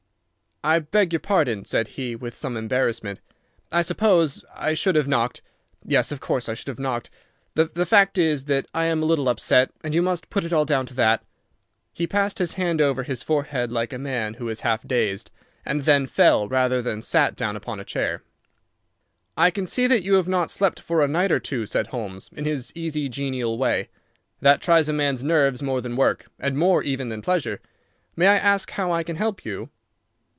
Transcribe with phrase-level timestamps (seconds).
[0.63, 3.19] "I beg your pardon," said he, with some embarrassment;
[3.71, 5.41] "I suppose I should have knocked.
[5.83, 7.09] Yes, of course I should have knocked.
[7.55, 10.65] The fact is that I am a little upset, and you must put it all
[10.65, 11.23] down to that."
[11.91, 15.31] He passed his hand over his forehead like a man who is half dazed,
[15.65, 18.21] and then fell rather than sat down upon a chair.
[19.35, 22.29] "I can see that you have not slept for a night or two," said Holmes,
[22.35, 23.89] in his easy, genial way.
[24.41, 27.59] "That tries a man's nerves more than work, and more even than pleasure.
[28.15, 29.71] May I ask how I can help you?"